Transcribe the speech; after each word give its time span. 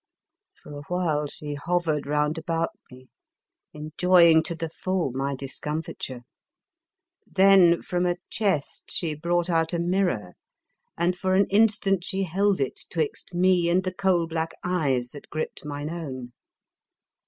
For 0.55 0.71
awhile 0.75 1.27
she 1.27 1.53
hovered 1.53 2.07
round 2.07 2.39
about 2.39 2.71
me, 2.89 3.09
enjoying 3.71 4.41
to 4.45 4.55
the 4.55 4.67
full 4.69 5.11
my 5.11 5.35
discomfiture; 5.35 6.21
then, 7.27 7.83
from 7.83 8.07
a 8.07 8.15
chest, 8.31 8.85
she 8.89 9.13
brought 9.13 9.47
out 9.47 9.73
a 9.73 9.79
mirror, 9.79 10.33
and 10.97 11.15
for 11.15 11.35
an 11.35 11.45
instant 11.51 12.03
she 12.03 12.23
held 12.23 12.59
it 12.59 12.81
'twixt 12.89 13.35
me 13.35 13.69
and 13.69 13.83
the 13.83 13.93
coal 13.93 14.25
black 14.25 14.53
eyes 14.63 15.09
that 15.09 15.29
gripped 15.29 15.65
mine 15.65 15.91
own. 15.91 16.31